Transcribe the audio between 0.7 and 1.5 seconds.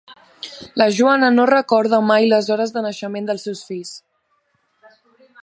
La Joana no